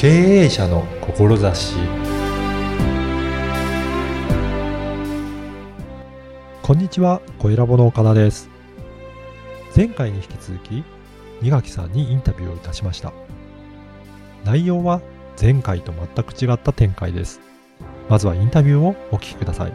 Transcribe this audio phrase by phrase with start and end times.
[0.00, 0.08] 経
[0.44, 1.76] 営者の志
[6.62, 8.48] こんにちは、小ラボの岡田です。
[9.76, 10.84] 前回に引き続き、
[11.42, 13.12] 二垣さんにインタビューをいたしました。
[14.42, 15.02] 内容は
[15.38, 17.42] 前回と全く違った展開です。
[18.08, 19.72] まずはインタビューをお聞きください。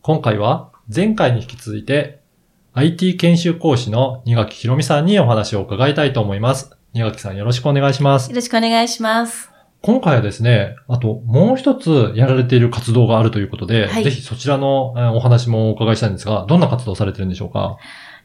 [0.00, 2.23] 今回は前回に引き続いて
[2.76, 6.76] IT 研修講師の二垣ひろみさんにお話を伺いたいと思います。
[6.92, 8.34] 二垣さんよろしくお願いしますよ。
[8.34, 9.48] ろしくお願いします。
[9.80, 17.76] 今回はですね、あともう一つやられている活動があるということで、はいぜひそちらのえーお話もお伺いしたいんですが、どんな活動をされてるんでしょうか？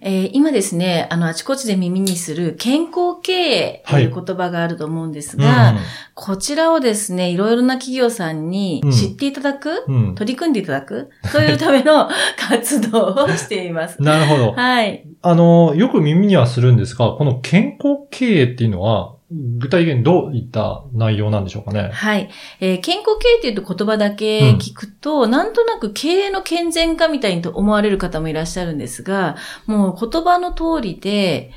[0.02, 5.76] えー今ですね、あの、あちこちで耳にする健康経営という言葉があると思うんですが、
[6.14, 9.96] こちらをですね、いろいろな企業さんに知っていただく、うん。
[9.96, 10.16] うん。
[10.16, 14.02] 取り組んでいただく、そういうための 活動をしています。
[14.02, 14.52] なるほど。
[14.54, 15.06] はい。
[15.22, 21.90] あの、よく耳にはするんですが、この健康経営っていうのは、具体的にどういった内容なんでしょうかね？
[21.94, 22.30] はい。
[22.60, 29.36] えー健康経営っていうと言葉だけ聞くと、なんとなく経営の健全化みたいにと思われる方もいらっしゃるんですが、
[29.68, 31.52] もう言葉の通りで、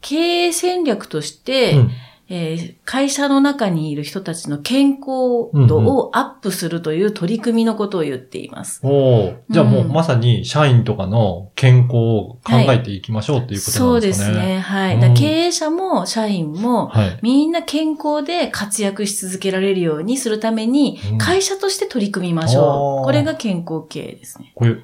[0.00, 1.90] 経営戦略として、うん
[2.28, 8.80] えー会社の中にいる人たちの健康度をアップするという取り組みのことを言っています。
[8.82, 14.34] おーじゃあもううんまさに社員とかの健康を考えていきましょうっていうことそうでなんですかね。
[14.34, 14.58] すね。
[14.60, 14.96] はい。
[14.96, 17.18] うん経営者も社員も、はい。
[17.22, 23.04] みんな健康で活躍し続けられるようにするためにうん、会社として取り組みましょあーう。
[23.04, 24.52] これが健康経営ですね。
[24.54, 24.82] こういう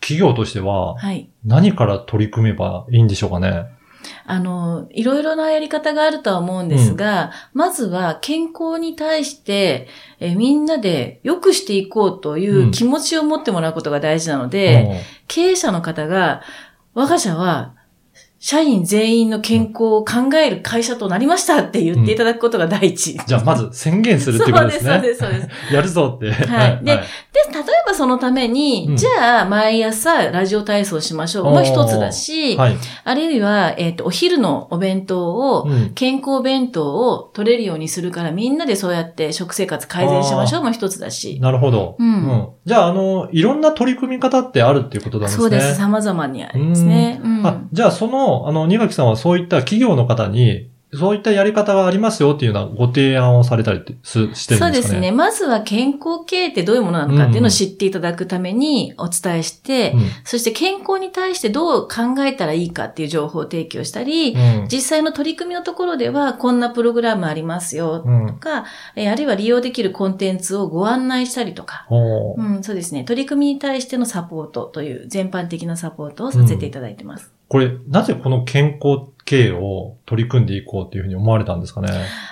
[0.00, 1.28] 企業としてははい。
[1.44, 3.66] 何から取り組めばいいんでしょうかね。
[4.24, 9.88] あの、いろいろなやり方があるとは思うんですが、まずは健康に対して、
[10.20, 16.42] えみんなで良くしていこうという気持ちを持ってもらうことが大事なので、経営者の方が、
[16.94, 17.74] 我が社は、
[18.44, 23.16] 社員全員の健康を考える会社となりましたって言っていただくことが第一。
[23.16, 24.94] じゃあまず宣言するってことですね。
[24.94, 25.74] そうです、そうです、そうです。
[25.74, 26.32] やるぞって。
[26.32, 26.96] はいで
[27.32, 32.76] で、例えばそのために、うんじゃあ、毎朝ラジオ体操しましょうも一つだし、はい。
[33.04, 41.38] あるいは、えっ、と、お昼のお弁当を、うん健康弁当を取れるようにするから、みんなでそうやって食生活改善しましょうも一つだし。
[41.40, 41.96] なるほど。
[41.98, 45.40] うんじゃあ、あの、いろんな取り組み方ってあるっていうことなんですね。
[45.40, 45.76] そうです。
[45.76, 47.20] 様々にありますね。
[47.22, 54.76] うんあ、じゃあその、あの、二垣さんはそういった企業の方に、そういったやり方がありますよっていうようなご提案をされたりってすしてるんでかね。
[54.76, 55.10] ですね。
[55.10, 73.04] まずは健康経営ってどういうものなのかっていうのを知っていただくためにお伝えして、うんそして健康に対してどう考えたらいいかっていう情報を提供したり、うん実際の取り組みのところではこんなプログラムありますよとか、えーあるいは利用できるコンテンツをご案内したりとか、うん、そうですね。
[73.04, 77.32] 取り組みに対してのサポートという全般的なサポートをさせていただいてます。
[77.52, 81.88] これ、なぜこの健康経営を取り組んでいこうっていうふうに思われたんですかね？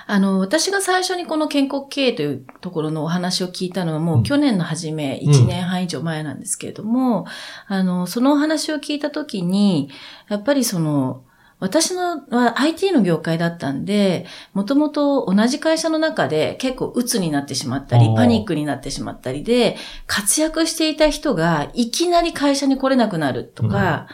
[0.07, 4.19] あの、私が最初にこの健康経営というところのお話を聞いたのはもうん。
[4.21, 7.27] う去年の初め、うん1年半以上前なんですけれども、
[7.67, 9.91] あの、そのお話を聞いたときに、
[10.27, 11.21] やっぱりその、
[11.59, 19.77] 私のは IT の業界だったんで、もともと同じ会社の中で結構鬱になってしまったりパニックになってしまったりで、
[20.07, 24.07] 活躍していた人がいきなり会社に来れなくなるとか、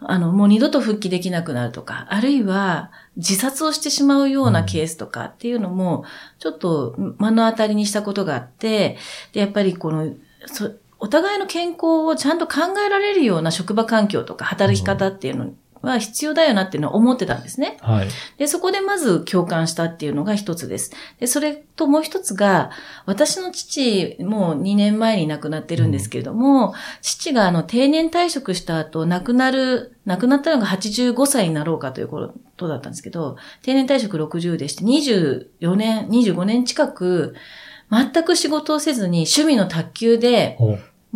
[0.00, 6.04] あの、もう二度と復帰できなくなるとか、あるいは自殺をしてしまうようなケースとかっていうのも、
[6.38, 8.98] ちょっと目の当たりにしたことがあって、
[9.32, 10.14] で、やっぱりこの、
[10.46, 15.52] そお互いの健康をちゃんと考えられるような職場環境とか働き方っていうの
[15.82, 17.78] は必要だよなっていうのは思ってたんですね。
[17.80, 18.08] はい。
[18.38, 20.92] で、そこでまず共感したっていうのが一つです。
[21.20, 22.70] で、それともう一つが、
[23.04, 37.34] 私の父も2年前に亡くなってるんですけれども、父があの定年退職した後、亡くなる、亡くなったのが85歳になろうかということだったんですけど、定年退職60でして、24年、25年近く、
[37.90, 40.58] 全く仕事をせずに趣味の卓球で、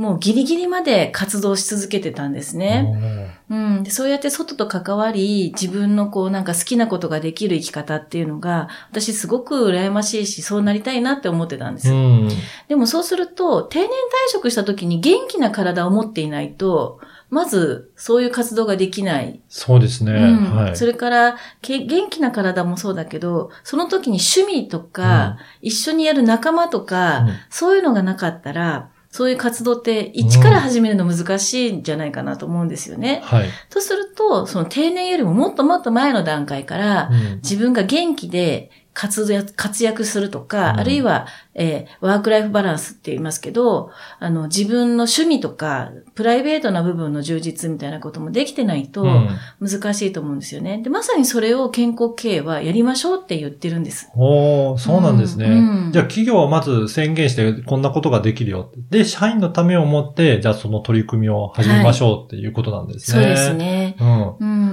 [0.00, 3.36] もうギリギリまで活動し続けてたんですね。
[3.50, 11.92] うん、でそうやって外と関わり、自分のこうなんか好きなことができる生き方っていうのが、私すごく羨ましいし、そうなりたいなって思ってたんです。
[11.92, 12.30] うん。
[12.68, 13.90] でもそうすると、定年退
[14.32, 16.98] 職した時に元気な体を持っていないと、
[17.28, 19.42] まずそういう活動ができない。
[19.50, 20.12] そうですね。
[20.12, 20.76] うんはい。
[20.78, 33.20] それからけ、元気な体もそうだけど、その時に趣味とか、一緒にやる仲間とか、うんそういうのがなかったら、そういう活動って一から始めるの難しいんじゃないかなと思うんですよね。
[33.24, 33.48] はい。
[33.68, 49.28] とすると、その定年よりももっともっと前の段階から、うん自分が元気で活躍活躍するとか、うんあるいは、えーワークライフバランスって言いますけど、あの、自分の趣味とか、プライベートな部分の充実みたいなこともできてないとうん
[49.60, 50.80] 難しいと思うんですよね。
[50.82, 54.10] で、まさにそれを健康経営はやりましょうって言ってるんです。
[54.14, 55.46] おーそうなんですね。
[55.46, 58.98] うんうんじゃあ企業はまず宣言してこんなことができるよって。
[58.98, 63.22] で、社員のためを思って、じゃあその取り組みを始めましょうっていうことなんですね。
[63.22, 63.54] そうです。
[63.54, 63.96] ね。
[63.98, 64.04] う
[64.44, 64.69] ん。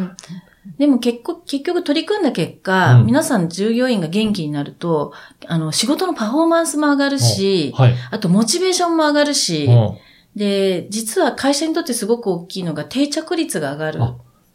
[0.80, 0.86] うん。
[0.86, 5.14] でも結構、結局取り組んだ結果、うん皆さん従業員が元気になると、
[5.48, 7.96] あの、仕事のパフォーマンスも上がるし、はい。
[8.12, 9.98] あとモチベーションも上がるし、うん
[10.38, 14.02] で、実は会社にとってすごく大きいのが定着率が上がる。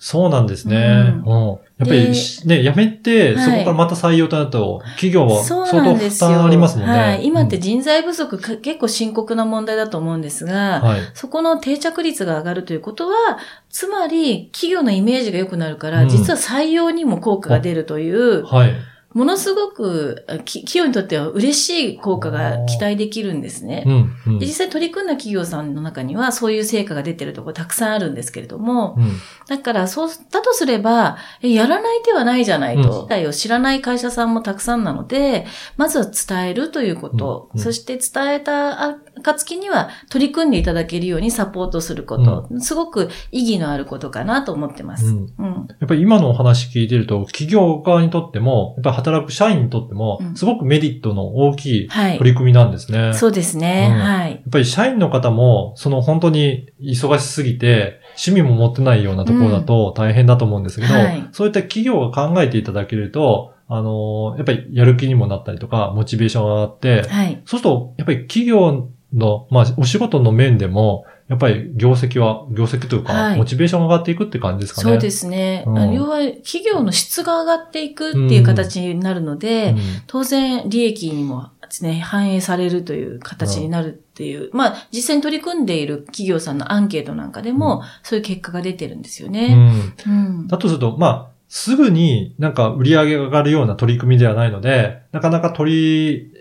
[0.03, 1.15] あそうなんですね。
[1.25, 1.49] ううん。
[1.79, 6.31] やっぱりね、辞めて、はいそこからまた採用となると、企業はそう相当負なんですよ。
[6.31, 6.93] 担ありますもんね。
[6.93, 7.25] はい。
[7.25, 11.01] 今ってうん人材不足か、結構深刻な問題だと思うんですが、はい。
[11.15, 13.39] そこの定着率が上がるということは、
[13.71, 18.75] つまり企業のイメージが良くなるから、うん実は採用にも効果が出るという、はい。
[19.15, 23.85] ものすごく企業にとっては嬉しい効果が期待できるんですね。
[23.87, 24.17] うん。
[24.27, 29.13] うんで実際取り組んだ企業さんの中にはそういう成果が出てるところたくさんあるんですけれども、うん。
[29.49, 33.03] だからそうだとすれば、えやらない手はないじゃないと。
[33.03, 35.45] うん体を知らない会社さんもたくさんなので、
[35.77, 45.07] まずは伝えるということ、うんうんそして伝えた暁には取り組んでいただけるようにサポートすること、すごく意義のあることかなと思ってます。
[45.07, 52.19] うんうんやっぱり今のお話聞いてると、企業側にとっても、やっぱり働く社員にとってもう、んすごくメリットの大きいはい。
[52.19, 53.13] 取り組みなんですね。
[53.15, 53.89] そうですね。
[53.91, 54.31] うんはい。
[54.33, 67.43] やっぱり社員の方も、その本当に忙しすぎて、趣味も持ってないようなところだと大変だと思うんですけど、はいそういった企業が考えていただけると、あのーやっぱりやる気にもなったりとか、モチベーションが上がって、はい。
[67.47, 74.91] そうすると、やっぱり企業の、まあ、お仕事の面でも、やっぱり業績は、業績というか、はいモチベーションが上がっていくって感じですかね。
[74.91, 75.65] そうですね。
[75.67, 89.55] うん要は、企業の質が上がっていくっていう形になるので、うん当然、利益にもですね、反映されるという形になるっていう、まあ、実際に取り組んでいる企業さんのアンケートなんかでも、うそういう結果が出てるんですようね。
[89.55, 90.47] んうん。
[90.49, 96.33] だとすると、まあ、すぐになんか売り上げが上がるような取り組みではないので、なかなか取り、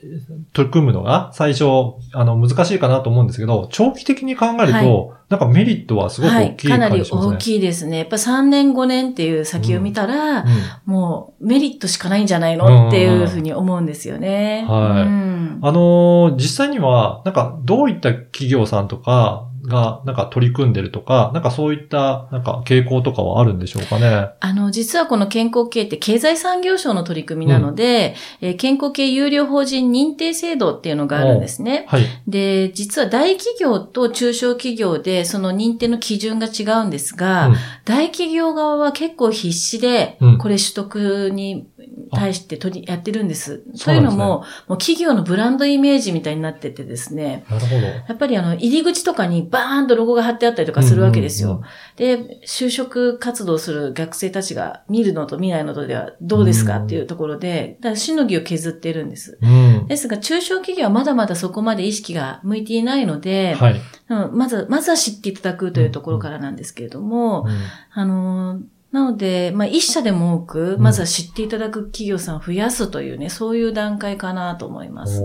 [0.54, 1.66] 取り組むのが最初、
[2.14, 6.52] あの、難しいかなと思うんですけど、長期的に考えると、なんかメリットはすごくはい。
[6.52, 7.36] 大きいかなり感じしますね。
[7.36, 7.98] 大きいですね。
[7.98, 10.46] やっぱ3年5年っていう先を見たら、
[10.86, 14.66] もうメリットしかないんじゃないのっていうふうに思うんですよね。
[14.66, 24.30] はいうんあのー実際には、なんか、どういった企業さんとかが、なんか取り組んでるとか、なんかそういった、なんか傾向とかはあるんでしょうかね。
[24.40, 31.86] あの、実はこの健康経営って経済産業省の取り組みなので、えー健康系有料法人認定制度っていうのがあるんですね。
[31.88, 32.04] はい。
[32.28, 41.68] で、実は大企業と中小企業でその認定の基準が違うんですが、うん大企業側は結構必死でうん、これ取得に
[42.14, 43.64] 対して取り、やってるんです。
[43.76, 47.88] そといううなんですねのも、もう企業のブランドイメージみたいになっててですね、なるほど。
[47.88, 51.50] やっぱりあの、入り口とかにバーンとロゴが貼ってあったりとかするわけですよ。
[51.50, 51.64] うんうん
[52.02, 59.38] で、就職活動する学生たちが見るのと見ないのとではどうですかっていうところで、だからしのぎを削ってるんです。
[59.40, 59.86] うん。
[59.88, 63.82] ですが、中小企業はまだまだそこまで意識が向いていないので、はい。
[64.10, 67.52] うんまず、まずは知っていただくというところからなんですけれども、うん
[67.92, 68.62] あのー
[68.92, 70.82] なので、まあ、一社でも多く、うん。
[70.82, 75.24] まずは知っていただく企業さんを増やすというね、そういう段階かなと思います。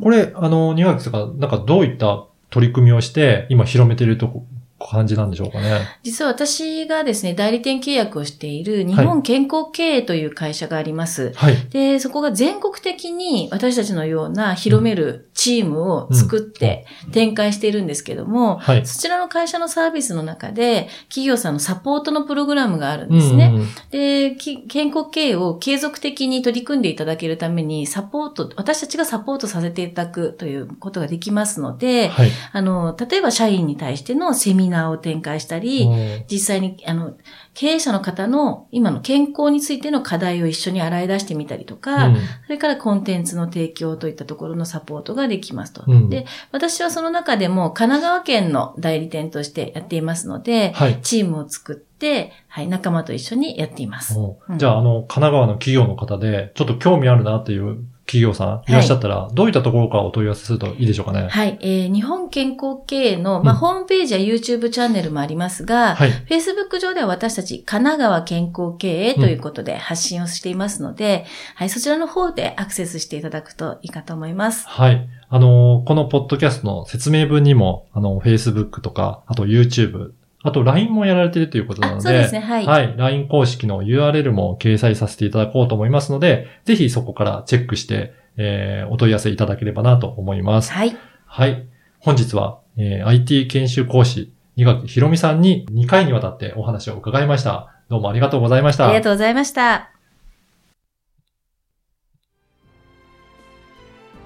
[0.00, 4.46] これ、あの、庭木さんが、なんかどういった取り組みをして、今広めているとこ、
[4.88, 5.80] 感じなんでしょうかね。
[6.02, 11.32] 実は私がですね、代理店契約をしている日本健康経営という会社があります。
[11.34, 11.56] はい。
[11.70, 18.86] で、そこが全国的に私たちのような広めるチームを作って展開しているんですけども、はい。
[18.86, 23.52] そちらの会社のサービスの中で企業さんのサポートのプログラムがあるんですね。
[23.54, 32.30] うんうんで、き健康経営を継続的に取り組んでいただけるためにサポート、私たちがサポートさせていただくということができますので、はい。
[32.52, 37.14] あの、例えば社員に対してのセミナーを展開したり、うん実際に、あの、
[37.54, 45.84] 経営者の方の今の健康についての課題を一緒に洗い出してみたりとか、うんそれからコンテンツの提供といったところのサポートができますと。
[45.86, 50.98] うんで、私はその中でも神奈川県の代理店としてやっていますので、はい。
[51.02, 54.14] チームを作って、はい、仲間と一緒にやっています。
[54.56, 61.28] じゃあ、あの、神奈川の企業の方で、ちょっと興味あるなっていう企業さんいらっしゃったら、どういったところからお問い合わせするといいでしょうかね？
[61.28, 66.10] はい、えー日本健康経営の、まあ、うんホームページや YouTube チャンネルもありますが、はい。
[66.28, 74.66] Facebook 上では私たち神奈川健康経営ということで発信をしていますので、はい、そちらの方でアクセスしていただくといいかと思います。
[74.66, 75.08] はい。
[75.28, 82.66] あの、このポッドキャストの説明文にも、あの、Facebook とか、あと YouTube あと LINE もやられているということなので、そうですね、はい。
[82.66, 82.94] はい。
[82.96, 90.72] LINE 公式の URL も掲載させていただこうと思いますので、ぜひそこからチェックして、えーお問い合わせいただければなと思います。
[90.72, 90.96] はい。
[91.26, 91.66] はい。
[91.98, 97.74] 本日は、えー IT 研修講師、二垣ひろみさんに2回にわたってお話を伺いました。
[97.88, 98.86] どうもありがとうございました。
[98.86, 99.90] ありがとうございました。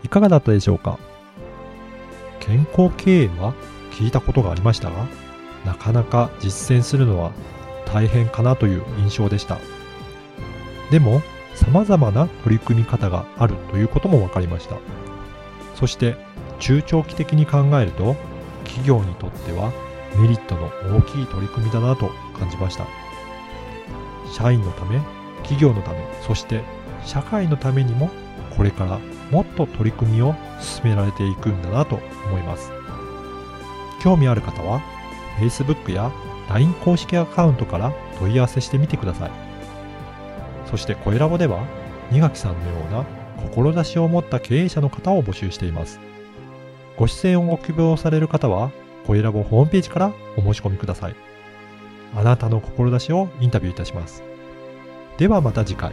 [0.04, 0.99] いかがだったでしょうか？
[2.40, 3.54] 健康経営は
[3.92, 5.07] 聞いたことがありましたが、
[5.64, 7.33] なかなか実践するのは
[7.87, 9.59] 大変かなという印象でした。
[10.90, 11.23] でも、
[11.54, 14.76] 様々な取り組み方があるということも分かりました。
[15.75, 16.16] そして、
[16.59, 18.16] 中長期的に考えると、
[18.64, 19.73] 企業にとっては
[20.16, 22.87] メリットの大きい取り組みだなと感じました。
[24.33, 25.00] 社員のため、
[25.42, 26.62] 企業のため、そして
[27.04, 28.11] 社会のためにも
[28.57, 28.99] これから
[29.31, 32.71] もっと取り組みを進められていくんだなと思います。
[34.00, 34.83] 興味ある方は
[35.39, 36.12] Facebook や
[36.49, 39.31] LINE 公式アカウントから問い合わせしてみてください。
[40.71, 41.67] そして声ラボでは
[42.11, 43.05] 二垣さんのような
[43.51, 46.01] 志を持った経営者の方を募集しています。
[46.97, 48.71] ご出演をご希望される方は
[49.07, 51.17] 声ラボホームページからお申し込みください。
[52.15, 54.23] あなたの志をインタビューいたします。
[55.17, 55.93] ではまた次回。